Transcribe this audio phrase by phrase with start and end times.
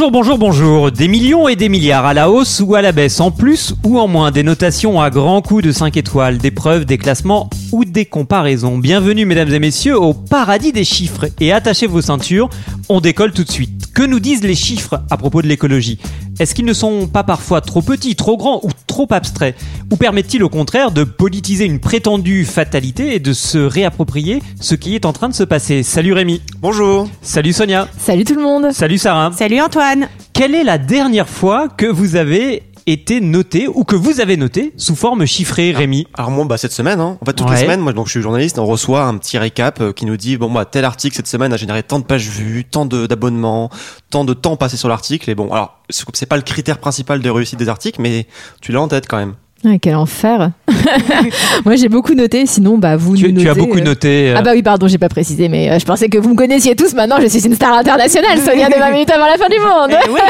[0.00, 0.90] Bonjour, bonjour, bonjour.
[0.90, 3.98] Des millions et des milliards à la hausse ou à la baisse, en plus ou
[3.98, 7.84] en moins, des notations à grands coups de 5 étoiles, des preuves, des classements ou
[7.84, 8.78] des comparaisons.
[8.78, 11.26] Bienvenue, mesdames et messieurs, au paradis des chiffres.
[11.38, 12.48] Et attachez vos ceintures,
[12.88, 13.92] on décolle tout de suite.
[13.92, 15.98] Que nous disent les chiffres à propos de l'écologie?
[16.40, 19.54] Est-ce qu'ils ne sont pas parfois trop petits, trop grands ou trop abstraits
[19.92, 24.94] Ou permettent-ils au contraire de politiser une prétendue fatalité et de se réapproprier ce qui
[24.94, 26.40] est en train de se passer Salut Rémi.
[26.62, 27.10] Bonjour.
[27.20, 27.88] Salut Sonia.
[27.98, 28.72] Salut tout le monde.
[28.72, 29.32] Salut Sarah.
[29.32, 30.08] Salut Antoine.
[30.32, 34.72] Quelle est la dernière fois que vous avez été noté ou que vous avez noté
[34.76, 37.18] sous forme chiffrée, Rémi Alors moi, bah, cette semaine, hein.
[37.20, 37.56] en fait toutes Ouais.
[37.56, 40.16] les semaines, moi donc je suis journaliste, on reçoit un petit récap euh, qui nous
[40.16, 43.70] dit bon bah tel article cette semaine a généré tant de pages vues, tant d'abonnements,
[44.10, 47.20] tant de temps passé sur l'article et bon alors c'est c'est pas le critère principal
[47.20, 48.26] de réussite des articles, mais
[48.60, 49.34] tu l'as en tête quand même.
[49.62, 50.52] Ah, quel enfer.
[51.66, 54.30] Moi j'ai beaucoup noté, sinon bah vous tu, nous tu as notez, beaucoup euh, noté.
[54.30, 56.34] euh, Ah bah oui pardon j'ai pas précisé mais euh, je pensais que vous me
[56.34, 59.48] connaissiez tous maintenant je suis une star internationale Sonia de 20 minutes avant la fin
[59.50, 60.20] du monde Eh oui.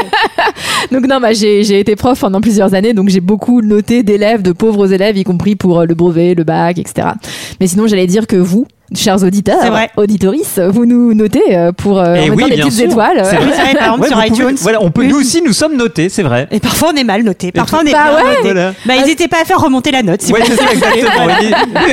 [0.91, 4.41] donc non bah j'ai j'ai été prof pendant plusieurs années donc j'ai beaucoup noté d'élèves
[4.41, 7.07] de pauvres élèves y compris pour le brevet le bac etc
[7.61, 9.89] mais sinon j'allais dire que vous chers auditeurs C'est vrai.
[9.97, 12.85] auditorices vous nous notez euh, pour euh, Eh en oui, des petites sûr.
[12.85, 14.57] étoiles C'est Oui, c'est vrai, par exemple, ouais, sur pouvez- iTunes.
[14.61, 16.47] voilà, on peut, nous aussi, nous sommes notés, c'est vrai.
[16.51, 17.51] Et parfois on est mal noté.
[17.51, 18.35] Parfois on est Bah bien ouais.
[18.37, 18.41] noté.
[18.53, 18.73] Voilà.
[18.85, 20.21] Bah, n'hésitez pas à faire remonter la note.
[20.21, 21.27] Si Ouais, c'est ça, exactement.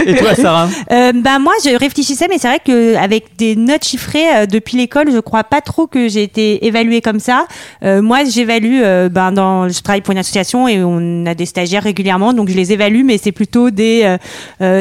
[0.06, 3.56] Et- Et toi, Sarah Euh, bah moi je réfléchissais mais c'est vrai que avec des
[3.56, 7.46] notes chiffrées euh, depuis l'école je crois pas trop que j'ai été évaluée comme ça
[7.84, 11.46] Euh, moi j'évalue euh, ben dans je travaille pour une association et on a des
[11.46, 14.16] stagiaires régulièrement donc je les évalue mais c'est plutôt des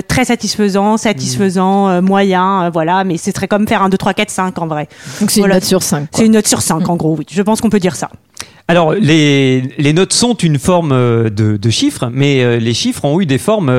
[0.07, 4.29] très satisfaisants satisfaisants moyens euh, voilà mais ce serait comme faire un 2 3 4
[4.29, 4.87] 5 en vrai
[5.19, 5.55] donc c'est Voilà.
[5.55, 7.69] une note sur 5 c'est une note sur 5 en gros oui je pense qu'on
[7.69, 8.09] peut dire ça
[8.67, 13.05] Alors, les, les notes sont une forme euh, de, de chiffres, mais euh, les chiffres
[13.05, 13.71] ont eu des formes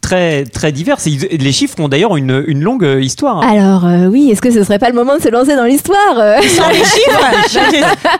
[0.00, 1.06] très, très diverses.
[1.06, 3.42] Les chiffres ont d'ailleurs une, une longue histoire.
[3.42, 6.14] alors euh, oui est-ce que ce serait pas le moment de se lancer dans l'histoire
[6.14, 7.20] sans les chiffres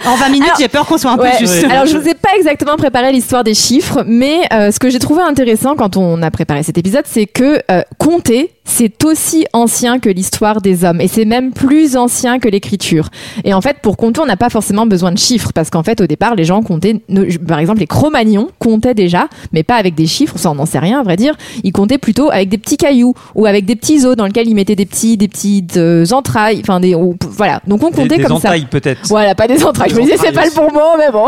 [0.07, 1.31] en 20 minutes j'ai peur qu'on soit un Ouais.
[1.33, 4.79] peu juste Alors je vous ai pas exactement préparé l'histoire des chiffres, mais euh, ce
[4.81, 9.03] que j'ai trouvé intéressant quand on a préparé cet épisode, c'est que euh, compter, c'est
[9.05, 13.09] aussi ancien que l'histoire des hommes, et c'est même plus ancien que l'écriture.
[13.45, 16.01] Et en fait, pour compter, on n'a pas forcément besoin de chiffres, parce qu'en fait,
[16.01, 17.01] au départ, les gens comptaient,
[17.47, 20.79] par exemple, les Cro-Magnons comptaient déjà, mais pas avec des chiffres, ça on n'en sait
[20.79, 21.35] rien, à vrai dire.
[21.65, 24.55] Ils comptaient plutôt avec des petits cailloux ou avec des petits os dans lesquels ils
[24.55, 27.61] mettaient des petits, des petites euh, entrailles, enfin des, ou- voilà.
[27.67, 28.49] Donc on Des, comptait des comme ça.
[28.49, 29.01] entailles, peut-être.
[29.09, 29.91] Voilà, pas des entrailles.
[29.91, 31.27] Je me Des disais, c'est pas entrailles le bon mot, mais bon.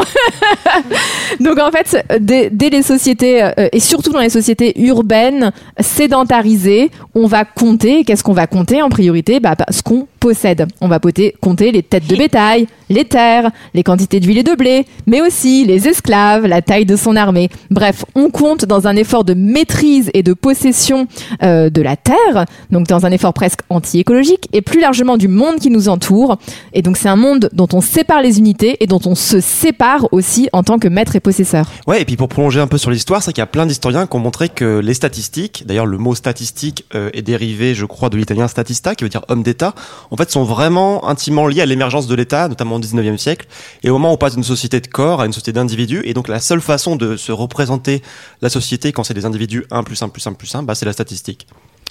[1.40, 6.90] Donc en fait, dès, dès les sociétés, euh, et surtout dans les sociétés urbaines, sédentarisées,
[7.14, 8.04] on va compter.
[8.04, 10.66] Qu'est-ce qu'on va compter en priorité bah, bah, Ce qu'on possède.
[10.82, 11.00] On va
[11.40, 15.64] compter les têtes de bétail, les terres, les quantités d'huile et de blé, mais aussi
[15.64, 17.48] les esclaves, la taille de son armée.
[17.70, 21.06] Bref, on compte dans un effort de maîtrise et de possession
[21.42, 25.56] euh, de la terre, donc dans un effort presque anti-écologique, et plus largement du monde
[25.56, 26.38] qui nous entoure.
[26.74, 30.06] Et donc c'est un monde dont on sépare les unités et dont on se sépare
[30.12, 31.70] aussi en tant que maître et possesseur.
[31.86, 34.06] Ouais et puis pour prolonger un peu sur l'histoire, c'est qu'il y a plein d'historiens
[34.06, 38.08] qui ont montré que les statistiques, d'ailleurs le mot statistique euh, est dérivé je crois
[38.08, 39.74] de l'italien statista qui veut dire homme d'État,
[40.10, 43.46] en fait sont vraiment intimement liés à l'émergence de l'État, notamment au 19e siècle,
[43.82, 46.14] et au moment où on passe d'une société de corps à une société d'individus, et
[46.14, 48.02] donc la seule façon de se représenter
[48.42, 50.86] la société quand c'est des individus 1 plus 1 plus 1 plus 1, bah c'est
[50.86, 51.46] la statistique.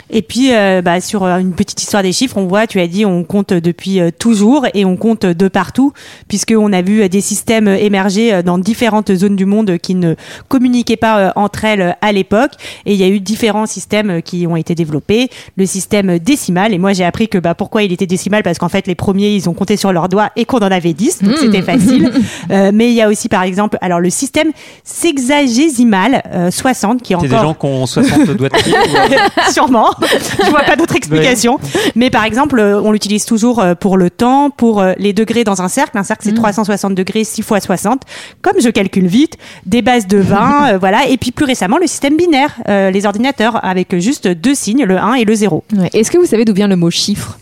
[0.09, 2.87] Et puis, euh, bah, sur euh, une petite histoire des chiffres, on voit, tu as
[2.87, 5.93] dit, on compte depuis euh, toujours et on compte de partout,
[6.27, 10.15] puisqu'on a vu des systèmes émerger dans différentes zones du monde qui ne
[10.47, 12.51] communiquaient pas entre elles à l'époque.
[12.85, 15.29] Et il y a eu différents systèmes qui ont été développés.
[15.57, 18.69] Le système décimal, et moi j'ai appris que bah, pourquoi il était décimal, parce qu'en
[18.69, 21.33] fait, les premiers, ils ont compté sur leurs doigts et qu'on en avait 10, donc
[21.33, 21.37] Mm.
[21.39, 22.11] c'était facile.
[22.51, 24.49] Euh, mais il y a aussi, par exemple, alors le système
[24.83, 27.39] sexagésimal euh, 60, qui est C'est encore...
[27.39, 28.73] des gens qui ont 60 doigts de pied.
[28.73, 29.89] ou, Sûrement.
[30.45, 31.59] Je vois pas d'autre explication.
[31.95, 35.43] Mais par exemple, euh, on l'utilise toujours euh, pour le temps, pour euh, les degrés
[35.43, 35.97] dans un cercle.
[35.97, 38.01] Un cercle, c'est 360 degrés, 6 fois 60.
[38.41, 41.07] Comme je calcule vite, des bases de 20, euh, voilà.
[41.07, 44.97] Et puis plus récemment, le système binaire, euh, les ordinateurs avec juste deux signes, le
[44.97, 45.63] 1 et le 0.
[45.75, 45.89] Ouais.
[45.93, 47.37] Est-ce que vous savez d'où vient le mot chiffre?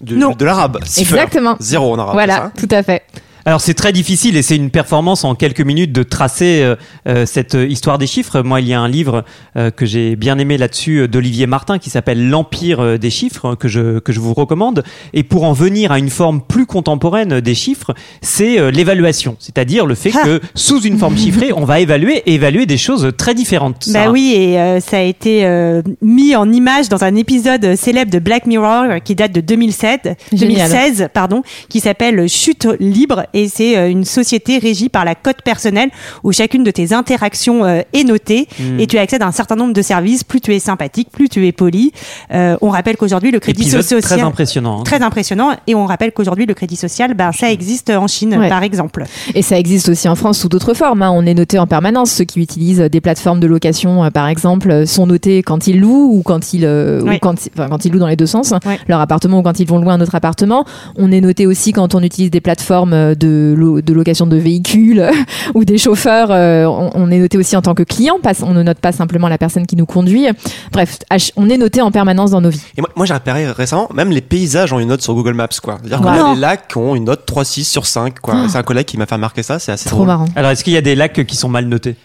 [0.00, 0.30] De, Non.
[0.32, 0.78] de l'arabe.
[0.98, 1.56] Exactement.
[1.58, 2.14] Zéro en arabe.
[2.14, 2.52] Voilà, ça?
[2.56, 3.02] tout à fait.
[3.48, 6.76] Alors c'est très difficile et c'est une performance en quelques minutes de tracer euh,
[7.08, 8.42] euh, cette histoire des chiffres.
[8.42, 9.24] Moi, il y a un livre
[9.56, 14.00] euh, que j'ai bien aimé là-dessus d'Olivier Martin qui s'appelle L'Empire des chiffres que je
[14.00, 14.84] que je vous recommande.
[15.14, 19.86] Et pour en venir à une forme plus contemporaine des chiffres, c'est euh, l'évaluation, c'est-à-dire
[19.86, 20.24] le fait Ah.
[20.24, 23.84] que sous une forme chiffrée, on va évaluer et évaluer des choses très différentes.
[23.86, 24.10] Bah Sarah.
[24.10, 28.18] oui, et euh, ça a été euh, mis en image dans un épisode célèbre de
[28.18, 30.68] Black Mirror qui date de 2007, Génial.
[30.70, 35.42] 2016, pardon, qui s'appelle Chute libre et c'est euh, une société régie par la cote
[35.44, 35.90] personnelle
[36.24, 38.80] où chacune de tes interactions euh, est notée Hmm.
[38.80, 40.24] et tu accèdes à un certain nombre de services.
[40.24, 41.92] Plus tu es sympathique, plus tu es poli.
[42.32, 44.80] Euh, on rappelle qu'aujourd'hui le crédit Épisode social très impressionnant.
[44.80, 44.84] hein.
[44.84, 48.48] très impressionnant et on rappelle qu'aujourd'hui le crédit social, ben ça existe en Chine Ouais.
[48.48, 49.04] par exemple.
[49.34, 51.02] Et ça existe aussi en France sous d'autres formes.
[51.02, 51.10] hein.
[51.14, 52.10] On est noté en permanence.
[52.10, 56.10] Ceux qui utilisent des plateformes de location, euh, par exemple, sont notés quand ils louent
[56.16, 58.78] ou quand ils, euh, ou quand, enfin, quand ils louent dans les deux sens Ouais.
[58.88, 60.64] leur appartement ou quand ils vont louer un autre appartement.
[60.96, 65.04] On est noté aussi quand on utilise des plateformes de, lo- de location de véhicules
[65.54, 66.28] ou des chauffeurs.
[66.30, 68.16] euh, on, on est noté aussi en tant que client.
[68.42, 70.26] On ne note pas simplement la personne qui nous conduit.
[70.72, 70.98] Bref,
[71.36, 72.62] on est noté en permanence dans nos vies.
[72.76, 75.48] Et moi, moi j'ai repéré récemment, même les paysages ont une note sur Google Maps,
[75.62, 75.78] quoi.
[75.82, 76.34] C'est-à-dire Wow.
[76.34, 78.34] les lacs ont une note 3,6 sur 5, quoi.
[78.48, 80.06] C'est un collègue qui m'a fait remarquer ça, c'est assez Trop drôle.
[80.08, 80.24] marrant.
[80.36, 81.96] Alors est-ce qu'il y a des lacs qui sont mal notés?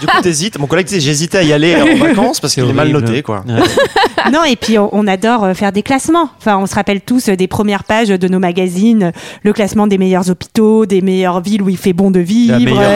[0.00, 0.58] Du coup, t'hésites.
[0.58, 3.44] Mon collègue disait, j'hésitais à y aller en vacances parce qu'il est mal noté, quoi.
[3.46, 3.60] Ouais.
[4.32, 6.30] Non, et puis on, on adore euh, faire des classements.
[6.38, 9.12] Enfin, on se rappelle tous euh, des premières pages de nos magazines,
[9.42, 12.54] le classement des meilleurs hôpitaux, des meilleures villes où il fait bon de vivre,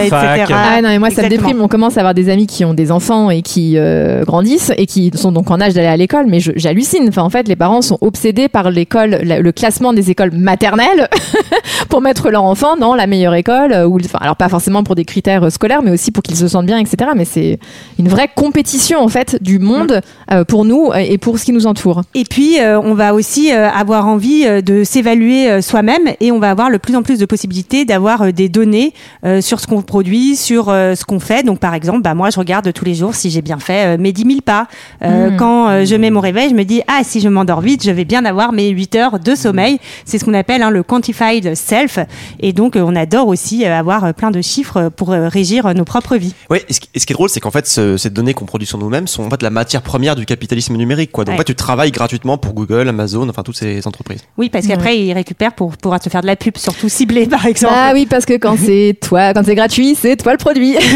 [0.08, 0.40] fac.
[0.40, 0.54] etc.
[0.54, 1.60] Ah non, mais moi ça me déprime.
[1.60, 4.86] On commence à avoir des amis qui ont des enfants et qui euh, grandissent et
[4.86, 7.06] qui sont donc en âge d'aller à l'école, mais j'hallucine.
[7.08, 11.08] Enfin, en fait, les parents sont obsédés par l'école, le classement des écoles maternelles
[11.88, 13.72] pour mettre leur enfant dans la meilleure école.
[13.72, 16.36] euh, Ou, enfin, alors pas forcément pour des critères euh, scolaires, mais aussi pour qu'ils
[16.36, 17.10] se sentent bien, etc.
[17.16, 17.58] Mais c'est
[17.98, 20.00] une vraie compétition en fait du monde
[20.32, 22.02] euh, pour nous et pour ce qui nous entoure.
[22.14, 26.38] Et puis, euh, on va aussi euh, avoir envie de s'évaluer euh, soi-même et on
[26.38, 28.92] va avoir le plus en plus de possibilités d'avoir euh, des données
[29.24, 31.42] euh, sur ce qu'on produit, sur euh, ce qu'on fait.
[31.44, 33.98] Donc, par exemple, bah, moi, je regarde tous les jours si j'ai bien fait euh,
[33.98, 34.66] mes 10 000 pas.
[35.02, 35.36] Euh, Mm.
[35.38, 37.90] Quand euh, je mets mon réveil, je me dis, ah, si je m'endors vite, je
[37.90, 39.78] vais bien avoir mes 8 heures de sommeil.
[40.04, 41.98] C'est ce qu'on appelle hein, le quantified self.
[42.40, 46.16] Et donc, euh, on adore aussi avoir plein de chiffres pour euh, régir nos propres
[46.16, 46.34] vies.
[46.50, 48.78] Ouais, et ce, qui- est drôle, c'est qu'en fait, ce- ces données qu'on produit sur
[48.78, 51.24] nous-mêmes sont en fait la matière première du capitalisme numérique, quoi.
[51.24, 51.36] Donc, Ouais.
[51.36, 54.20] en fait, tu travailles gratuitement pour Google, Amazon, enfin, toutes ces entreprises.
[54.36, 57.46] Oui, parce qu'après, ils récupèrent pour pouvoir te faire de la pub, surtout ciblée, par
[57.46, 57.74] exemple.
[57.76, 60.76] Ah oui, parce que quand c'est toi, quand c'est gratuit, c'est toi le produit.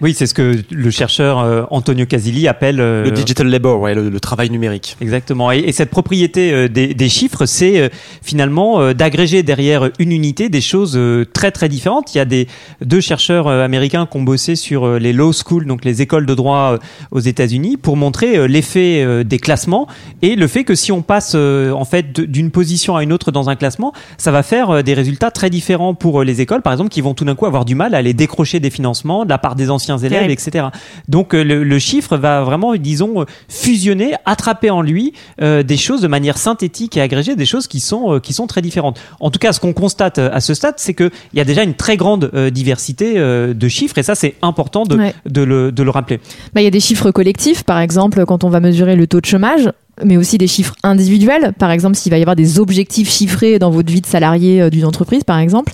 [0.00, 3.94] Oui, c'est ce que le chercheur euh, Antonio Casilli appelle euh, Le digital labor, ouais,
[3.94, 4.96] le, le travail numérique.
[5.00, 5.50] Exactement.
[5.52, 7.88] Et, et cette propriété euh, des, des chiffres, c'est euh,
[8.22, 12.14] finalement euh, d'agréger derrière une unité des choses euh, très très différentes.
[12.14, 12.48] Il y a des
[12.84, 16.26] deux chercheurs euh, américains qui ont bossé sur euh, les law schools, donc les écoles
[16.26, 16.78] de droit euh,
[17.10, 19.86] aux États-Unis, pour montrer euh, l'effet euh, des classements
[20.22, 23.30] et le fait que si on passe euh, en fait d'une position à une autre
[23.30, 26.62] dans un classement, ça va faire euh, des résultats très différents pour euh, les écoles,
[26.62, 29.24] par exemple, qui vont tout d'un coup avoir du mal à aller décrocher des financements
[29.24, 30.66] de la part des anciens élèves, etc.
[31.08, 35.76] Donc euh, le, le chiffre va vraiment, disons, euh, fusionner, attraper en lui euh, des
[35.76, 39.00] choses de manière synthétique et agrégée, des choses qui sont euh, qui sont très différentes.
[39.20, 41.62] En tout cas, ce qu'on constate à ce stade, c'est que il y a déjà
[41.62, 45.14] une très grande euh, diversité de chiffres, et ça c'est important de, Ouais.
[45.26, 46.20] de, le, de le rappeler.
[46.54, 49.20] Bah, il y a des chiffres collectifs, par exemple, quand on va mesurer le taux
[49.20, 49.70] de chômage,
[50.02, 51.52] mais aussi des chiffres individuels.
[51.58, 54.70] Par exemple, s'il va y avoir des objectifs chiffrés dans votre vie de salarié euh,
[54.70, 55.72] d'une entreprise, par exemple.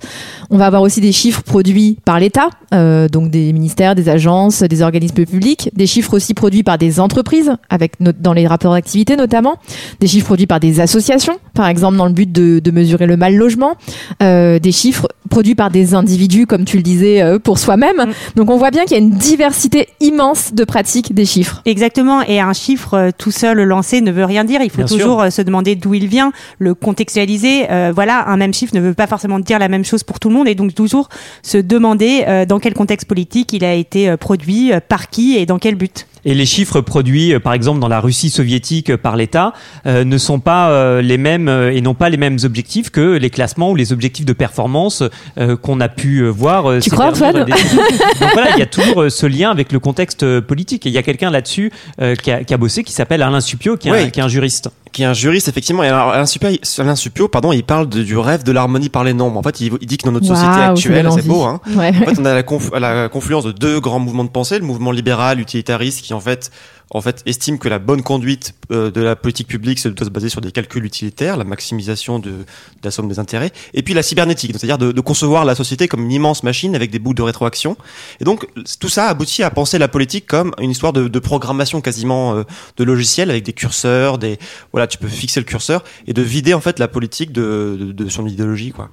[0.51, 4.63] On va avoir aussi des chiffres produits par l'État, euh, donc des ministères, des agences,
[4.63, 5.71] des organismes publics.
[5.75, 9.57] Des chiffres aussi produits par des entreprises, avec dans les rapports d'activité notamment.
[10.01, 13.17] Des chiffres produits par des associations, par exemple dans le but de, de mesurer le
[13.17, 13.77] mal logement.
[14.23, 18.07] Euh, des chiffres produits par des individus, comme tu le disais, euh, pour soi-même.
[18.35, 21.63] Donc on voit bien qu'il y a une diversité immense de pratiques des chiffres.
[21.65, 22.23] Exactement.
[22.23, 24.61] Et un chiffre tout seul lancé ne veut rien dire.
[24.63, 27.71] Il faut Bien toujours euh, se demander d'où il vient, le contextualiser.
[27.71, 30.29] Euh, voilà, un même chiffre ne veut pas forcément dire la même chose pour tout
[30.29, 30.49] le monde.
[30.49, 31.09] Et donc toujours
[31.43, 35.59] se demander euh, dans quel contexte politique il a été produit, par qui et dans
[35.59, 36.07] quel but.
[36.25, 39.53] Et les chiffres produits, euh, par exemple, dans la Russie soviétique euh, par l'État,
[39.87, 43.17] euh, ne sont pas euh, les mêmes euh, et n'ont pas les mêmes objectifs que
[43.17, 45.03] les classements ou les objectifs de performance
[45.39, 46.67] euh, qu'on a pu euh, voir.
[46.71, 47.45] euh, Tu ces crois, Antoine.
[47.45, 50.87] Donc voilà, il y a toujours ce lien avec le contexte politique.
[50.87, 53.41] Et il y a quelqu'un là-dessus euh, qui, a, qui a bossé, qui s'appelle Alain
[53.41, 54.11] Supio, qui est, un, Ouais.
[54.11, 54.69] qui est un juriste.
[54.93, 55.85] Qui est un juriste, effectivement.
[55.85, 59.05] Et alors, Alain Supio, Alain Supio, pardon, il parle de- du rêve de l'harmonie par
[59.05, 59.39] les nombres.
[59.39, 61.61] En fait, il, il dit que dans notre société actuelle, c'est beau, hein.
[61.77, 61.89] Ouais.
[61.91, 64.65] En fait, on a la, conf- la confluence de deux grands mouvements de pensée, le
[64.65, 66.51] mouvement libéral utilitariste qui en fait
[66.91, 70.29] en fait estime que la bonne conduite euh, de la politique publique doit se baser
[70.29, 72.45] sur des calculs utilitaires, la maximisation de, de
[72.83, 76.05] la somme des intérêts, et puis la cybernétique, c'est-à-dire de, de concevoir la société comme
[76.05, 77.77] une immense machine avec des bouts de rétroaction.
[78.21, 78.47] Et donc
[78.81, 82.43] tout ça aboutit à penser la politique comme une histoire de, de programmation quasiment euh,
[82.77, 84.39] de logiciels avec des curseurs, des
[84.73, 87.93] voilà, tu peux fixer le curseur et de vider en fait la politique de, de,
[87.93, 88.91] de son idéologie quoi.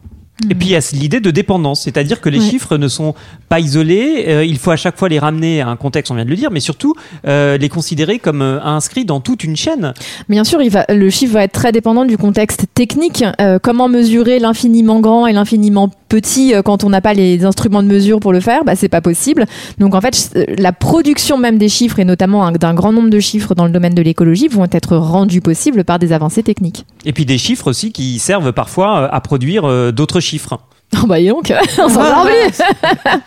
[0.49, 3.15] Et puis il y a l'idée de dépendance, c'est-à-dire que les chiffres ne sont
[3.49, 6.25] pas isolés, euh, il faut à chaque fois les ramener à un contexte, on vient
[6.25, 6.93] de le dire, mais surtout
[7.27, 9.93] euh, les considérer comme euh, inscrits dans toute une chaîne.
[10.29, 13.23] Bien sûr, il va, le chiffre va être très dépendant du contexte technique.
[13.41, 17.87] Euh, comment mesurer l'infiniment grand et l'infiniment petit quand on n'a pas les instruments de
[17.87, 18.63] mesure pour le faire?
[18.63, 19.45] Bah, C'est pas possible.
[19.79, 23.19] Donc en fait, la production même des chiffres et notamment un- d'un grand nombre de
[23.19, 26.85] chiffres dans le domaine de l'écologie vont être rendus possibles par des avancées techniques.
[27.07, 30.59] Et puis des chiffres aussi qui servent parfois euh, à produire euh, d'autres chiffres.
[30.95, 32.25] Oh bah dis donc, on s'en Ah.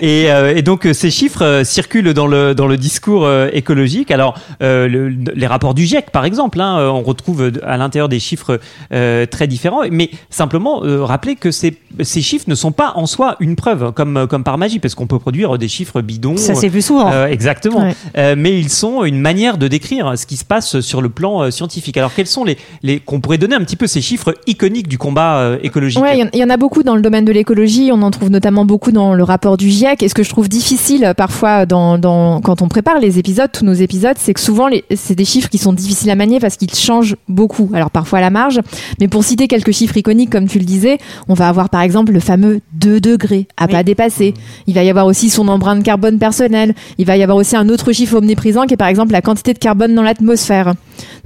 [0.00, 3.48] Et, euh, et donc euh, ces chiffres euh, circulent dans le dans le discours euh,
[3.52, 4.10] écologique.
[4.10, 8.18] Alors euh, le- les rapports du GIEC par exemple, hein, on retrouve à l'intérieur des
[8.18, 8.60] chiffres
[8.92, 9.82] euh, très différents.
[9.90, 13.92] Mais simplement euh, rappeler que ces ces chiffres ne sont pas en soi une preuve
[13.92, 16.36] comme comme par magie, parce qu'on peut produire des chiffres bidons.
[16.36, 17.10] Ça s'est vu souvent.
[17.12, 17.84] Euh, exactement.
[17.84, 17.94] Ouais.
[18.18, 21.42] Euh, mais ils sont une manière de décrire ce qui se passe sur le plan
[21.44, 21.96] euh, scientifique.
[21.96, 24.98] Alors quels sont les, les qu'on pourrait donner un petit peu ces chiffres iconiques du
[24.98, 27.90] combat euh, écologique Ouais, il y y, en a beaucoup dans le domaine de l'écologie.
[27.92, 30.02] On en trouve notamment beaucoup dans le rapport du GIEC.
[30.02, 33.50] Et ce que je trouve difficile euh, parfois dans, dans, quand on prépare les épisodes,
[33.52, 36.56] tous nos épisodes, c'est que souvent c'est des chiffres qui sont difficiles à manier parce
[36.56, 37.70] qu'ils changent beaucoup.
[37.74, 38.60] Alors parfois à la marge.
[39.00, 40.98] Mais pour citer quelques chiffres iconiques, comme tu le disais,
[41.28, 43.72] on va avoir par exemple le fameux 2 degrés à Oui.
[43.72, 44.34] pas dépasser.
[44.66, 46.74] Il va y avoir aussi son empreinte carbone personnelle.
[46.98, 49.54] Il va y avoir aussi un autre chiffre omniprésent qui est par exemple la quantité
[49.54, 50.74] de carbone dans l'atmosphère.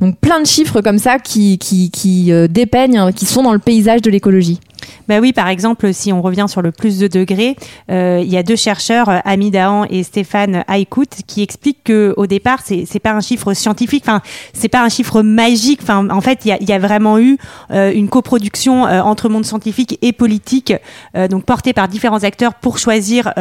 [0.00, 3.52] Donc plein de chiffres comme ça qui, qui, qui euh, dépeignent, hein, qui sont dans
[3.52, 4.60] le paysage de l'écologie.
[5.08, 7.56] Bah oui, par exemple, si on revient sur le plus de degrés,
[7.90, 12.12] euh, il y a deux chercheurs, euh, Ami Dahan et Stéphane Haïkout, qui expliquent que
[12.16, 14.20] au départ, c'est c'est pas un chiffre scientifique, enfin,
[14.52, 15.80] c'est pas un chiffre magique.
[15.82, 17.38] Enfin, en fait, il y a, il y a vraiment eu
[17.70, 20.74] euh, une coproduction euh, entre monde scientifique et politique,
[21.30, 23.32] donc portée par différents acteurs pour choisir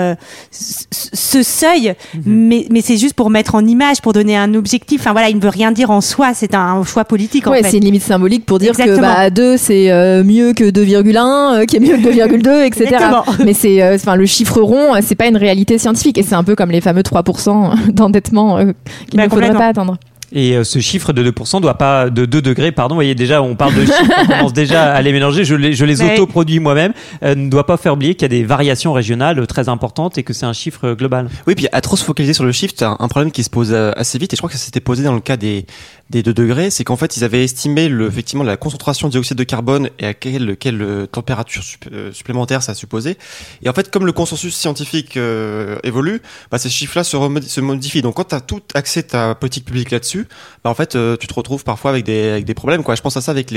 [0.52, 1.96] ce seuil.
[2.26, 5.02] Mais, mais c'est juste pour mettre en image, pour donner un objectif.
[5.02, 6.34] Enfin voilà, il ne veut rien dire en soi.
[6.34, 8.98] C'est un choix politique en Ouais, c'est une limite symbolique pour dire Exactement.
[8.98, 12.98] que bah, 2 c'est mieux que 2,1, euh, qui est mieux que 2,2, etc.
[13.46, 16.44] Mais c'est, euh, enfin, le chiffre rond, c'est pas une réalité scientifique et c'est un
[16.44, 18.72] peu comme les fameux 3% d'endettement euh,
[19.10, 19.98] qu'il Bah, ne faudrait pas atteindre.
[20.34, 22.96] Et euh, ce chiffre de 2% doit pas de 2 degrés, pardon.
[22.96, 25.46] Vous voyez déjà, on parle de chiffres, on commence déjà à les mélanger.
[25.46, 26.92] Je les, je les autoproduis moi-même.
[27.24, 30.24] Euh, ne doit pas faire oublier qu'il y a des variations régionales très importantes et
[30.24, 31.30] que c'est un chiffre global.
[31.48, 33.50] Oui, puis à trop se focaliser sur le chiffre, c'est un, un problème qui se
[33.50, 35.66] pose euh, assez vite, et je crois que ça s'était posé dans le cas des,
[36.10, 39.38] des 2 degrés, c'est qu'en fait, ils avaient estimé le, effectivement la concentration de dioxyde
[39.38, 43.18] de carbone et à quelle, quelle température sup- euh, supplémentaire ça supposait.
[43.64, 48.02] Et en fait, comme le consensus scientifique euh, évolue, bah, ces chiffres-là se modifient.
[48.02, 50.17] Donc, quand tu as tout accès ta politique publique là-dessus,
[50.64, 52.84] bah, en fait, euh, tu te retrouves parfois avec des, problèmes.
[52.84, 52.96] Quoi.
[52.96, 53.54] Je pense à ça avec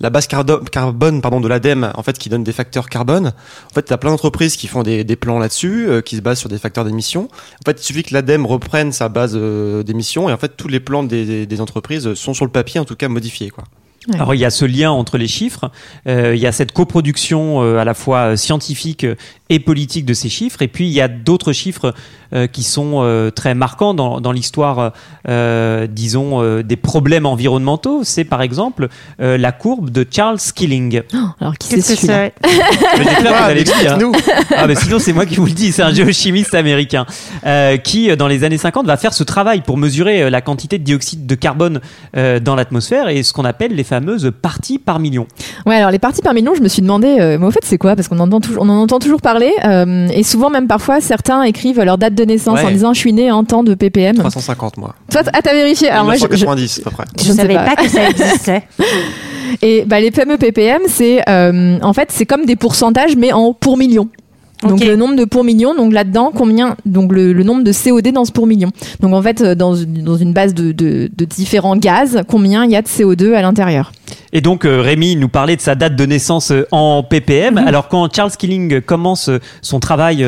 [0.00, 3.32] la base carbone de l'ADEME, en fait, qui donne des facteurs carbone.
[3.70, 6.38] En fait, tu as plein d'entreprises qui font des, plans là-dessus, euh, qui se basent
[6.38, 7.28] sur des facteurs d'émissions.
[7.32, 10.68] En fait, il suffit que l'ADEME reprenne sa base euh, d'émissions et en fait, tous
[10.68, 13.50] les plans des, des- des entreprises sont sur le papier, en tout cas modifiés.
[13.50, 13.64] Quoi.
[14.08, 14.14] Ouais.
[14.16, 15.70] Alors il y a ce lien entre les chiffres,
[16.08, 19.14] euh, il y a cette coproduction euh, à la fois euh, scientifique euh,
[19.50, 21.92] et politique de ces chiffres, et puis il y a d'autres chiffres
[22.32, 24.92] euh, qui sont euh, très marquants dans, dans l'histoire,
[25.28, 28.04] euh, disons, euh, des problèmes environnementaux.
[28.04, 28.86] C'est par exemple
[29.20, 31.02] euh, la courbe de Charles Skilling.
[31.40, 32.30] Alors qui c'est que celui-là
[33.64, 33.98] dire.
[33.98, 34.12] Nous,
[34.56, 35.72] Ah, mais sinon, c'est moi qui vous le dis.
[35.72, 37.04] C'est un géochimiste américain
[37.44, 40.84] euh, qui, dans les années 50, va faire ce travail pour mesurer la quantité de
[40.84, 41.80] dioxyde de carbone
[42.16, 45.26] euh, dans l'atmosphère et ce qu'on appelle les fameuses parties par million.
[45.66, 47.76] Ouais, alors les parties par million, je me suis demandé, euh, mais au fait, c'est
[47.76, 47.96] quoi?
[47.96, 51.00] Parce qu'on en entend toujours, on en entend toujours parler, euh, et souvent même parfois
[51.00, 52.64] certains écrivent leur date de naissance Ouais.
[52.66, 54.16] en disant je suis né en temps de ppm.
[54.16, 54.94] 350 moi.
[55.10, 55.90] Toi, ah, t'as vérifié?
[55.90, 57.04] Alors moi, je, je- 1990 à peu près.
[57.18, 57.64] Je Je ne savais pas.
[57.64, 57.76] pas.
[57.76, 58.62] que ça existait.
[59.62, 63.52] et bah, les fameux ppm, c'est euh, en fait c'est comme des pourcentages mais en
[63.52, 64.08] pour million.
[64.68, 68.12] Donc le nombre de pour million, donc là-dedans combien, donc le, le nombre de COD
[68.12, 68.70] dans ce pour million.
[69.00, 72.64] Donc en fait euh, dans, une- dans une base de, de, de différents gaz, combien
[72.64, 73.92] il y a de CO2 à l'intérieur?
[74.32, 77.58] Et donc euh, Rémi nous parlait de sa date de naissance euh, en ppm.
[77.58, 79.30] Alors quand Charles Killing commence
[79.62, 80.26] son travail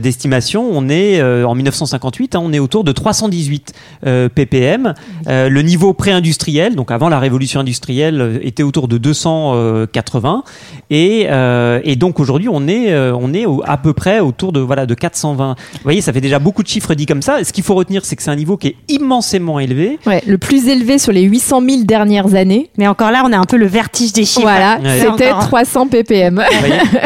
[0.00, 3.72] d'estimation, on est en 1958, hein, on est autour de 318
[4.06, 4.94] euh, ppm.
[5.26, 10.42] Euh, le niveau pré-industriel, donc avant la révolution industrielle, était autour de 280.
[10.90, 14.60] Et, euh, et donc aujourd'hui, on est on est au- à peu près autour de
[14.60, 15.54] voilà de 420.
[15.72, 17.42] Vous voyez, ça fait déjà beaucoup de chiffres dits comme ça.
[17.44, 19.98] Ce qu'il faut retenir, c'est que c'est un niveau qui est immensément élevé.
[20.06, 22.70] Ouais, le plus élevé sur les 800 000 dernières années.
[22.78, 24.42] Mais encore là, on a un peu le vertige des chiffres.
[24.42, 25.00] Voilà, Ouais.
[25.00, 25.48] c'était Encore.
[25.48, 26.42] 300 ppm.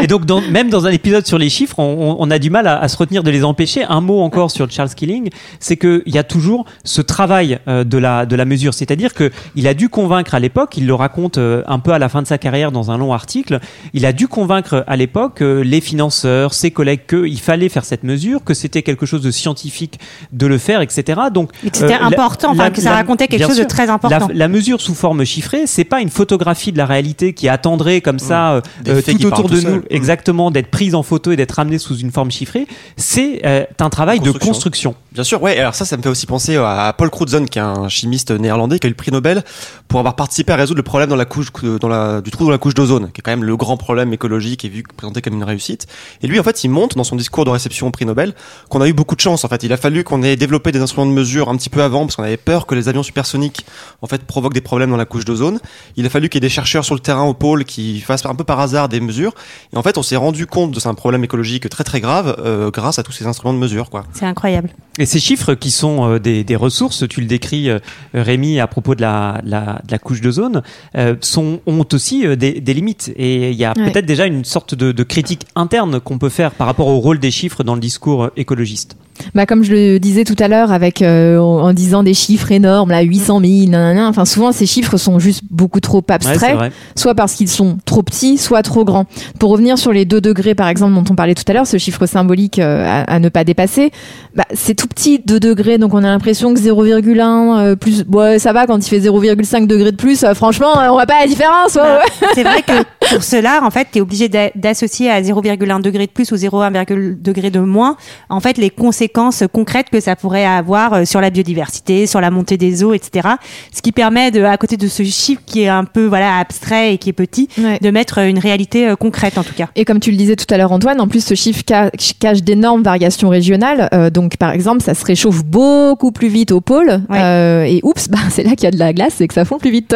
[0.01, 2.49] Et donc, dans- même dans un épisode sur les chiffres, on, on- on a du
[2.49, 3.83] mal à, à se retenir de les empêcher.
[3.89, 7.97] Un mot encore sur Charles Killing, c'est qu'il y a toujours ce travail euh, de
[7.97, 11.37] la de la mesure, c'est-à-dire que il a dû convaincre à l'époque, il le raconte
[11.37, 13.59] euh, un peu à la fin de sa carrière dans un long article,
[13.93, 18.03] il a dû convaincre à l'époque euh, les financeurs, ses collègues qu'il fallait faire cette
[18.03, 19.99] mesure, que c'était quelque chose de scientifique
[20.31, 21.19] de le faire, etc.
[21.33, 23.65] Donc Et que c'était euh, la- important, enfin, que ça la- racontait quelque chose sûr.
[23.65, 24.27] de très important.
[24.29, 27.49] La, la mesure sous forme chiffrée, c'est pas pas une photographie de la réalité qui
[27.49, 29.79] attendrait comme ça euh, Des euh, qui tout autour de tout nous, seuls.
[29.79, 29.83] Mm.
[29.89, 32.67] exactement, d'être prise en photo et d'être ramenée sous une forme chiffrée.
[32.95, 34.93] C'est euh, un travail de Construction.
[35.11, 35.57] Bien sûr, ouais.
[35.57, 38.77] Alors ça, ça me fait aussi penser à Paul Crutzen, qui est un chimiste néerlandais
[38.77, 39.43] qui a eu le prix Nobel
[39.87, 41.51] pour avoir participé à résoudre le problème dans la couche,
[41.81, 44.13] dans la, du trou dans la couche d'ozone, qui est quand même le grand problème
[44.13, 45.87] écologique et vu présenté comme une réussite.
[46.21, 48.35] Et lui, en fait, il montre dans son discours de réception au prix Nobel
[48.69, 49.43] qu'on a eu beaucoup de chance.
[49.43, 51.81] En fait, il a fallu qu'on ait développé des instruments de mesure un petit peu
[51.81, 53.65] avant, parce qu'on avait peur que les avions supersoniques,
[54.03, 55.59] en fait, provoquent des problèmes dans la couche d'ozone.
[55.95, 58.27] Il a fallu qu'il y ait des chercheurs sur le terrain au pôle qui fassent
[58.27, 59.33] un peu par hasard des mesures.
[59.73, 62.35] Et en fait, on s'est rendu compte de c'est un problème écologique très très grave
[62.39, 64.05] euh, grâce à tous ces instruments de mesure, quoi.
[64.13, 64.69] C'est incroyable.
[64.99, 67.79] Et ces chiffres qui sont euh, des, des ressources, tu le décris, euh,
[68.13, 70.61] Rémi, à propos de la, la, de la couche d'ozone,
[70.95, 73.11] euh, sont, ont aussi des, des limites.
[73.15, 73.91] Et il y a Ouais.
[73.91, 77.19] peut-être déjà une sorte de, de critique interne qu'on peut faire par rapport au rôle
[77.19, 78.97] des chiffres dans le discours écologiste.
[79.35, 82.89] Bah, comme je le disais tout à l'heure, avec euh, en disant des chiffres énormes,
[82.89, 86.55] là 800 000, nanana, enfin souvent ces chiffres sont juste beaucoup trop Ouais, c'est abstraits,
[86.55, 86.71] vrai.
[86.95, 89.05] soit parce qu'ils sont trop petits, soit trop grands.
[89.39, 91.77] Pour revenir sur les 2 degrés par exemple dont on parlait tout à l'heure, ce
[91.77, 93.91] chiffre symbolique euh, à, à ne pas dépasser,
[94.35, 98.39] bah, c'est tout petit 2 degrés, donc on a l'impression que 0,1 euh, plus, ouais,
[98.39, 101.19] ça va quand il fait 0,5 degrés de plus, euh, franchement euh, on voit pas
[101.21, 101.75] la différence.
[101.75, 102.27] ouais, Bah, ouais.
[102.35, 102.73] C'est vrai que
[103.09, 106.35] pour cela, en fait, tu es obligé d'a- d'associer à 0,1 degré de plus ou
[106.35, 107.97] 0,1 degré de moins,
[108.29, 112.31] en fait, les conséquences concrètes que ça pourrait avoir euh, sur la biodiversité, sur la
[112.31, 113.29] montée des eaux, etc.
[113.73, 116.93] Ce qui permet de, à côté de ce chiffre qui est un peu, voilà, abstrait
[116.93, 117.79] et qui est petit, Ouais.
[117.81, 119.67] de mettre une réalité euh, concrète, en tout cas.
[119.75, 122.41] Et comme tu le disais tout à l'heure, Antoine, en plus, ce chiffre ca- cache
[122.43, 123.89] d'énormes variations régionales.
[123.93, 127.01] Euh, donc, par exemple, ça se réchauffe beaucoup plus vite au pôle.
[127.09, 127.19] Ouais.
[127.21, 129.45] Euh, et oups, bah, c'est là qu'il y a de la glace et que ça
[129.45, 129.95] fond plus vite.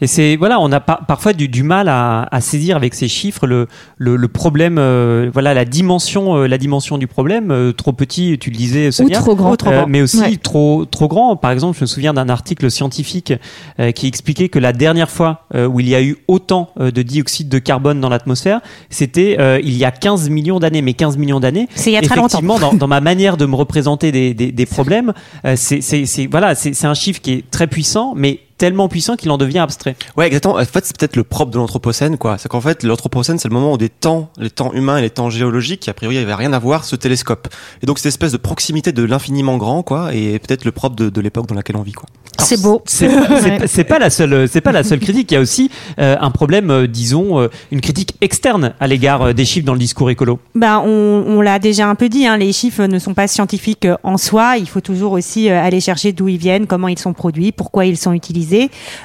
[0.00, 3.08] Et c'est voilà, on a par- parfois du, du mal à, à saisir avec ces
[3.08, 3.66] chiffres le,
[3.98, 7.50] le, le problème, euh, voilà la dimension, euh, la dimension du problème.
[7.50, 9.18] euh, trop petit, tu le disais, Ou Sonia.
[9.18, 9.56] trop grand.
[9.66, 10.36] Euh, mais aussi Ouais.
[10.36, 11.36] trop trop grand.
[11.36, 13.32] Par exemple, je me souviens d'un article scientifique
[13.78, 16.90] euh, qui expliquait que la dernière fois euh, où il y a eu autant euh,
[16.90, 20.82] de dioxyde de carbone dans l'atmosphère, c'était euh, il y a 15 millions d'années.
[20.82, 22.38] Mais 15 millions d'années, C'est il y a très longtemps.
[22.38, 25.12] effectivement, dans, dans ma manière de me représenter des, des, des problèmes,
[25.44, 28.88] euh, c'est c'est c'est- voilà, c'est c'est un chiffre qui est très puissant, mais tellement
[28.88, 29.96] puissant qu'il en devient abstrait.
[30.18, 30.56] Ouais, exactement.
[30.56, 32.36] En fait, c'est peut-être le propre de l'anthropocène, quoi.
[32.36, 35.10] C'est qu'en fait, l'anthropocène, c'est le moment où des temps, les temps humains et les
[35.10, 37.48] temps géologiques, qui a priori n'avaient rien à voir, se télescopent.
[37.82, 41.08] Et donc, cette espèce de proximité de l'infiniment grand, quoi, et peut-être le propre de,
[41.08, 42.06] de l'époque dans laquelle on vit, quoi.
[42.38, 42.82] C'est beau.
[42.86, 43.10] C'est
[43.66, 45.30] c'est pas la seule, c'est pas la seule critique.
[45.30, 49.22] Il y a aussi euh, un problème, euh, disons, euh, une critique externe à l'égard
[49.22, 50.38] euh, des chiffres dans le discours écolo.
[50.54, 53.86] Ben, on, on l'a déjà un peu dit, hein, les chiffres ne sont pas scientifiques
[54.02, 54.56] en soi.
[54.58, 57.86] Il faut toujours aussi euh, aller chercher d'où ils viennent, comment ils sont produits, pourquoi
[57.86, 58.49] ils sont utilisés.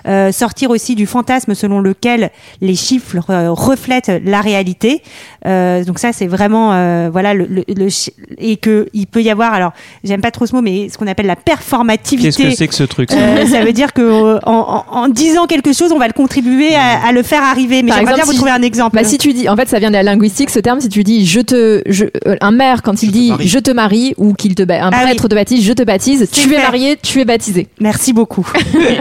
[0.08, 2.30] Euh, sortir aussi du fantasme selon lequel
[2.62, 5.02] les chiffres euh, reflètent la réalité.
[5.46, 9.22] Euh, donc ça, c'est vraiment euh, voilà le, le, le chi- et que il peut
[9.22, 9.54] y avoir.
[9.54, 9.72] Alors,
[10.04, 12.28] j'aime pas trop ce mot, mais ce qu'on appelle la performativité.
[12.32, 15.08] Qu'est-ce que c'est que ce truc ça Euh, ça veut dire que en, en, en
[15.08, 17.84] disant quelque chose, on va le contribuer à, à le faire arriver.
[17.84, 18.96] Mais j'aimerais bien vous si- trouver un exemple.
[18.96, 21.04] Bah, si tu dis, en fait, ça vient de la linguistique, ce terme, si tu
[21.04, 22.06] dis, je te, je,
[22.42, 25.04] un maire, quand il Je dit, je te marie, ou qu'il te, un Ah oui.
[25.12, 27.68] prêtre te baptise, je te baptise, tu es marié, tu es baptisé.
[27.80, 28.48] Merci beaucoup.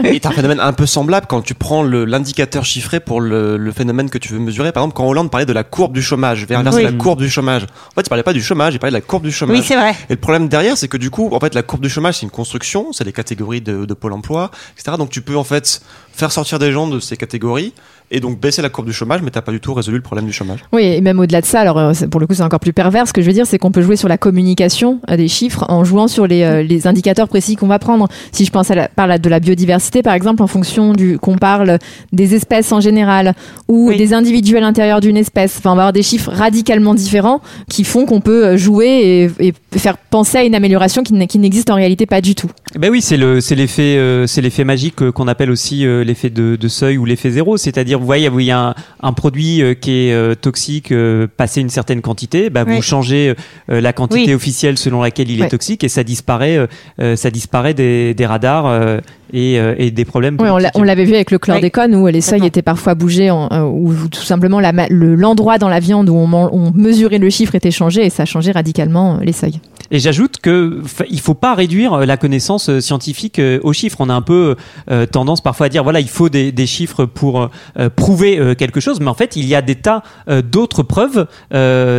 [0.03, 4.09] Et t'as phénomène un peu semblable quand tu prends l'indicateur chiffré pour le, le phénomène
[4.09, 4.71] que tu veux mesurer.
[4.71, 6.83] Par exemple, quand Hollande parlait de la courbe du chômage, vers Oui.
[6.83, 7.63] la courbe du chômage.
[7.63, 9.57] En fait, il parlait pas du chômage, il parlait de la courbe du chômage.
[9.57, 9.91] oui, c'est vrai.
[10.09, 12.23] Et le problème derrière, c'est que du coup, en fait, la courbe du chômage, c'est
[12.23, 14.97] une construction, c'est des catégories de, de Pôle emploi, etc.
[14.97, 15.81] Donc tu peux en fait
[16.13, 17.73] faire sortir des gens de ces catégories
[18.11, 20.25] et donc baisser la courbe du chômage, mais t'as pas du tout résolu le problème
[20.25, 20.59] du chômage.
[20.73, 23.07] Oui, et même au-delà de ça, alors euh, pour le coup c'est encore plus pervers,
[23.07, 25.65] ce que je veux dire c'est qu'on peut jouer sur la communication euh, des chiffres
[25.69, 28.07] en jouant sur les, euh, les indicateurs précis qu'on va prendre.
[28.31, 31.17] Si je pense à la, par la- de la biodiversité par exemple, en fonction du
[31.19, 31.79] qu'on parle
[32.13, 33.33] des espèces en général
[33.67, 33.97] ou Oui.
[33.97, 37.83] des individus à l'intérieur d'une espèce, enfin on va avoir des chiffres radicalement différents qui
[37.83, 42.05] font qu'on peut jouer et, et faire penser à une amélioration qui n'existe en réalité
[42.05, 42.49] pas du tout.
[42.77, 46.03] Ben oui, c'est le, c'est l'effet, euh, c'est l'effet magique euh, qu'on appelle aussi euh,
[46.03, 47.55] l'effet de, de seuil ou l'effet zéro.
[47.55, 51.25] C'est-à-dire, vous voyez, il y a un, un produit euh, qui est euh, toxique euh,
[51.37, 52.75] passé une certaine quantité, bah, Oui.
[52.75, 53.33] vous changez
[53.71, 54.33] euh, la quantité Oui.
[54.33, 56.67] officielle selon laquelle il est toxique et ça disparaît,
[57.15, 58.99] ça disparaît des, des radars euh,
[59.33, 60.37] et, euh, et des problèmes.
[60.39, 63.61] Oui, on l'avait vu avec le chlordécone où les seuils étaient parfois bougés, en, euh,
[63.61, 67.55] ou tout simplement le- l'endroit dans la viande où on, man- on mesurait le chiffre
[67.55, 69.59] était changé et ça changeait radicalement les seuils.
[69.91, 73.97] Et j'ajoute que il faut pas réduire la connaissance euh, scientifique euh, aux chiffres.
[73.99, 74.55] On a un peu
[74.91, 77.49] euh, tendance parfois à dire voilà il faut des, des chiffres pour
[77.95, 80.03] prouver quelque chose, mais en fait il y a des tas
[80.43, 81.27] d'autres preuves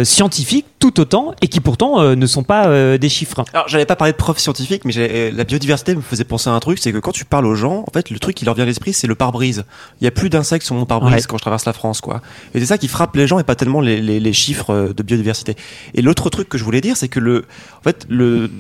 [0.05, 3.44] scientifiques tout autant et qui pourtant ne sont pas des chiffres.
[3.52, 6.61] Alors, j'avais pas parlé de preuves scientifiques, mais la biodiversité me faisait penser à un
[6.61, 8.64] truc, c'est que quand tu parles aux gens, en fait, le truc qui leur vient
[8.64, 9.64] à l'esprit, c'est le pare-brise.
[10.00, 11.22] Il y a plus d'insectes sur mon pare-brise Ouais.
[11.29, 12.20] quand je traverse la France, quoi.
[12.55, 15.02] Et c'est ça qui frappe les gens et pas tellement les, les, les chiffres de
[15.02, 15.57] biodiversité.
[15.94, 17.44] Et l'autre truc que je voulais dire, c'est que le,
[17.79, 18.50] en fait, le,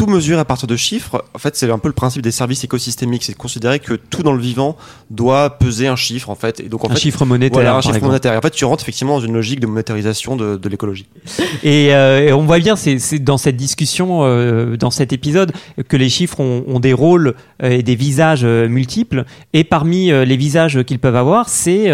[0.00, 2.64] tout mesurer à partir de chiffres, en fait, c'est un peu le principe des services
[2.64, 4.78] écosystémiques, c'est de considérer que tout dans le vivant
[5.10, 6.58] doit peser un chiffre, en fait.
[6.60, 7.60] Et donc, en un fait, chiffre monétaire.
[7.60, 8.06] voilà, un chiffre exemple.
[8.12, 8.32] monétaire.
[8.32, 11.06] Et en fait, tu rentres effectivement dans une logique de monétarisation de, de l'écologie.
[11.62, 15.52] Et, euh, et on voit bien, c'est dans cette discussion, euh, dans cet épisode,
[15.86, 19.26] que les chiffres ont, ont des rôles euh, et des visages multiples.
[19.52, 21.92] Et parmi les visages qu'ils peuvent avoir, c'est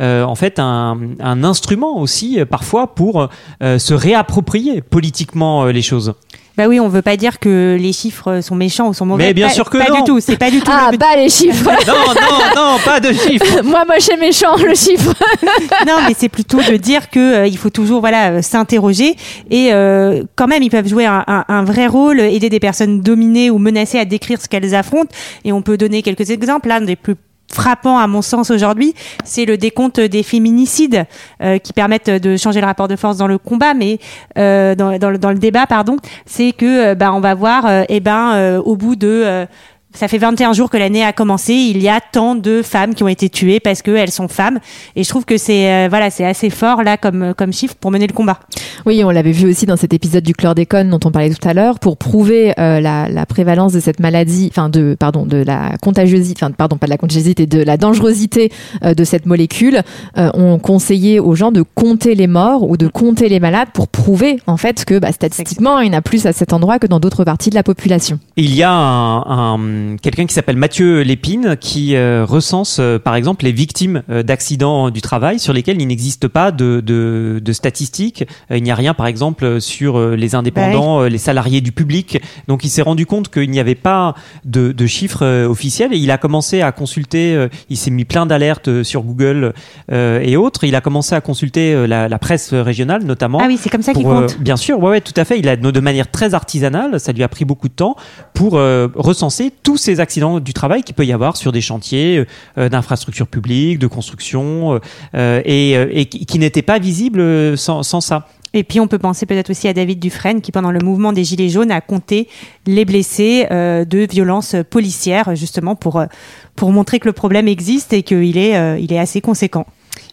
[0.00, 3.28] en fait un, un instrument aussi, parfois, pour
[3.60, 6.14] se réapproprier politiquement les choses.
[6.56, 9.24] Bah oui, on veut pas dire que les chiffres sont méchants ou sont mauvais.
[9.24, 9.96] Mais bien Pas- sûr que pas non.
[9.98, 10.20] du tout.
[10.20, 10.70] C'est pas du tout.
[10.72, 13.62] Ah, le bah les chiffres Non, non, non, pas de chiffres.
[13.64, 15.12] Moi, moche et méchant, le chiffre
[15.86, 19.16] non, mais c'est plutôt de dire que euh, il faut toujours voilà euh, s'interroger
[19.50, 23.00] et euh, quand même ils peuvent jouer un, un- un vrai rôle, aider des personnes
[23.00, 25.10] dominées ou menacées à décrire ce qu'elles affrontent.
[25.44, 26.68] Et on peut donner quelques exemples.
[26.68, 27.16] L'un des plus
[27.52, 31.06] frappants à mon sens aujourd'hui, c'est le décompte des féminicides
[31.42, 33.98] euh, qui permettent de changer le rapport de force dans le combat, mais
[34.38, 38.58] euh, dans, le, débat, pardon, c'est que euh, bah, on va voir, euh, eh ben,
[38.58, 39.46] au bout de
[39.94, 41.54] ça fait 21 jours que l'année a commencé.
[41.54, 44.58] Il y a tant de femmes qui ont été tuées parce qu'elles sont femmes.
[44.96, 47.90] Et je trouve que c'est euh, voilà, c'est assez fort là comme comme chiffre pour
[47.90, 48.40] mener le combat.
[48.86, 51.54] Oui, on l'avait vu aussi dans cet épisode du chlordécone dont on parlait tout à
[51.54, 55.76] l'heure, pour prouver euh, la, la prévalence de cette maladie, enfin de pardon de la
[55.80, 58.52] contagiosité, enfin pardon pas de la contagiosité, de la dangerosité
[58.84, 59.80] euh, de cette molécule.
[60.18, 63.88] euh, on conseillait aux gens de compter les morts ou de compter les malades pour
[63.88, 66.86] prouver en fait que bah, statistiquement il y en a plus à cet endroit que
[66.86, 68.18] dans d'autres parties de la population.
[68.36, 69.22] Il y a un,
[69.54, 74.22] un- quelqu'un qui s'appelle Mathieu Lépine qui euh, recense euh, par exemple les victimes euh,
[74.22, 78.24] d'accidents du travail sur lesquels il n'existe pas de, de, de statistiques.
[78.50, 82.20] Il n'y a rien par exemple sur les indépendants, les salariés du public.
[82.48, 86.10] Donc il s'est rendu compte qu'il n'y avait pas de, de chiffres officiels et il
[86.10, 89.52] a commencé à consulter, il s'est mis plein d'alertes sur Google
[89.90, 90.64] et autres.
[90.64, 93.92] Il a commencé à consulter la, la presse régionale notamment Ah oui, c'est comme ça
[93.92, 94.38] qu'il compte.
[94.40, 95.38] bien sûr, ouais, ouais, tout à fait.
[95.38, 97.96] Il a de manière très artisanale, ça lui a pris beaucoup de temps
[98.34, 102.24] pour recenser tous ces accidents du travail qu'il peut y avoir sur des chantiers
[102.58, 104.80] euh, d'infrastructures publiques, de construction,
[105.14, 108.26] euh, et, euh, qui, n'étaient pas visibles euh, sans, ça.
[108.54, 111.24] Et puis on peut penser peut-être aussi à David Dufresne qui pendant le mouvement des
[111.24, 112.28] Gilets jaunes a compté
[112.66, 116.06] les blessés euh, de violences policières justement pour euh,
[116.54, 119.66] pour montrer que le problème existe et qu'il est euh, il est assez conséquent.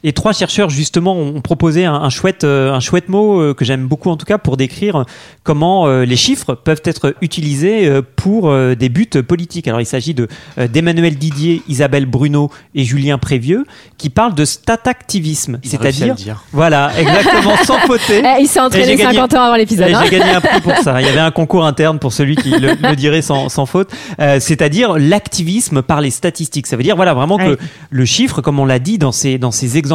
[0.03, 3.63] Et trois chercheurs justement ont proposé un, un chouette, euh, un chouette mot euh, que
[3.65, 5.05] j'aime beaucoup en tout cas pour décrire
[5.43, 9.67] comment euh, les chiffres peuvent être utilisés pour des buts politiques.
[9.67, 13.65] Alors il s'agit de d'Emmanuel Didier, Isabelle Bruno et Julien Prévieux
[13.97, 16.15] qui parlent de statactivisme, c'est-à-dire
[16.51, 18.23] voilà exactement sans fauter.
[18.23, 19.91] Eh, il s'est entraîné j'ai gagné- 50 ans avant l'épisode.
[19.93, 20.01] Hein.
[20.09, 20.99] J'ai gagné un prix pour ça.
[21.01, 23.89] Il y avait un concours interne pour celui qui le, le dirait sans, sans faute.
[24.19, 26.67] Euh, C'est-à-dire l'activisme par les statistiques.
[26.67, 27.57] Ça veut dire voilà vraiment que Ouais.
[27.89, 29.90] le chiffre, comme on l'a dit dans ces dans ces exemples-là,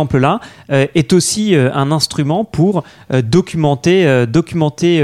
[0.70, 5.02] euh, est aussi euh, un instrument pour euh, documenter documenter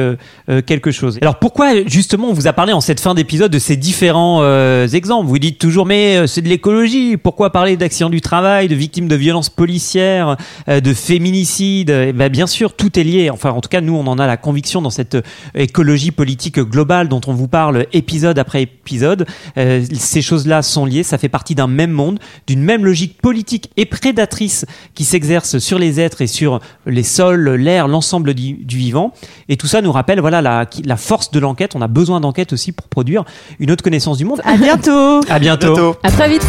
[0.66, 1.18] quelque chose.
[1.22, 4.42] Alors pourquoi justement on vous a parlé en cette fin d'épisode de ces différents
[4.84, 5.28] exemples?
[5.28, 7.16] Vous dites toujours mais c'est de l'écologie.
[7.16, 10.36] Pourquoi parler d'accidents du travail, de victimes de violences policières,
[10.68, 11.90] de féminicides?
[11.90, 13.30] Eh ben, bien sûr tout est lié.
[13.30, 15.16] Enfin en tout cas nous on en a la conviction dans cette
[15.54, 19.26] écologie politique globale dont on vous parle épisode après épisode.
[19.56, 21.04] Ces choses-là sont liées.
[21.04, 25.78] Ça fait partie d'un même monde, d'une même logique politique et prédatrice qui s'exerce sur
[25.78, 29.12] les êtres et sur les sols, l'air, l'ensemble du, vivant.
[29.48, 31.74] Et tout ça nous rappelle voilà la, force de l'enquête.
[31.74, 33.24] On a besoin d'enquête aussi pour produire
[33.58, 34.40] une autre connaissance du monde.
[34.44, 35.20] À bientôt.
[35.28, 35.72] à bientôt.
[35.72, 35.96] À bientôt.
[36.02, 36.46] À très vite.